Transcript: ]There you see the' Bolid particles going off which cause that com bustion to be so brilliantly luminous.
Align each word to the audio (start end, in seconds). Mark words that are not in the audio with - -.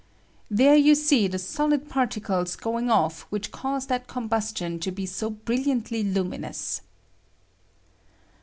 ]There 0.49 0.73
you 0.75 0.95
see 0.95 1.27
the' 1.27 1.37
Bolid 1.57 1.87
particles 1.87 2.55
going 2.55 2.89
off 2.89 3.21
which 3.29 3.51
cause 3.51 3.85
that 3.85 4.07
com 4.07 4.27
bustion 4.27 4.81
to 4.81 4.89
be 4.91 5.05
so 5.05 5.29
brilliantly 5.29 6.01
luminous. 6.03 6.81